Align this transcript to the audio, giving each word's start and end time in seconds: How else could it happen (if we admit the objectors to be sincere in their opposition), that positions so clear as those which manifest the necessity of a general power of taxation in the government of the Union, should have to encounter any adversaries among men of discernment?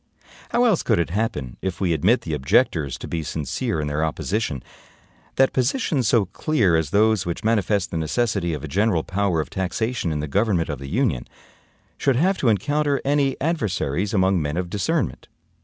How 0.49 0.63
else 0.63 0.81
could 0.81 0.97
it 0.97 1.11
happen 1.11 1.57
(if 1.61 1.79
we 1.79 1.93
admit 1.93 2.21
the 2.21 2.33
objectors 2.33 2.97
to 2.97 3.07
be 3.07 3.21
sincere 3.21 3.79
in 3.79 3.85
their 3.85 4.03
opposition), 4.03 4.63
that 5.35 5.53
positions 5.53 6.07
so 6.07 6.25
clear 6.25 6.75
as 6.75 6.89
those 6.89 7.23
which 7.27 7.43
manifest 7.43 7.91
the 7.91 7.97
necessity 7.97 8.55
of 8.55 8.63
a 8.63 8.67
general 8.67 9.03
power 9.03 9.39
of 9.41 9.51
taxation 9.51 10.11
in 10.11 10.19
the 10.19 10.27
government 10.27 10.69
of 10.69 10.79
the 10.79 10.89
Union, 10.89 11.27
should 11.99 12.15
have 12.15 12.39
to 12.39 12.49
encounter 12.49 12.99
any 13.05 13.39
adversaries 13.39 14.11
among 14.11 14.41
men 14.41 14.57
of 14.57 14.71
discernment? 14.71 15.27